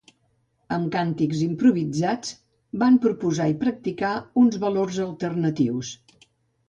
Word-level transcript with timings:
Amb 0.75 0.87
càntics 0.95 1.41
improvisats, 1.47 2.33
van 2.85 2.97
proposar 3.03 3.47
i 3.53 3.57
practicar 3.65 4.15
uns 4.45 4.59
valors 4.65 4.99
alternatius. 5.07 5.93